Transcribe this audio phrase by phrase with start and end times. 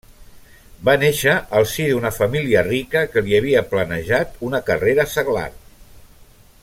[0.87, 5.49] Va néixer al si d'una família rica que li havia planejat una carrera seglar.